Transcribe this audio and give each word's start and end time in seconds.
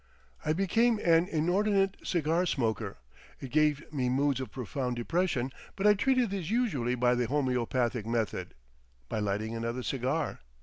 I 0.43 0.53
became 0.53 0.97
an 0.97 1.27
inordinate 1.27 1.95
cigar 2.03 2.47
smoker; 2.47 2.97
it 3.39 3.51
gave 3.51 3.93
me 3.93 4.09
moods 4.09 4.39
of 4.39 4.49
profound 4.51 4.95
depression, 4.95 5.51
but 5.75 5.85
I 5.85 5.93
treated 5.93 6.31
these 6.31 6.49
usually 6.49 6.95
by 6.95 7.13
the 7.13 7.27
homeopathic 7.27 8.07
method,—by 8.07 9.19
lighting 9.19 9.53
another 9.55 9.83
cigar. 9.83 10.39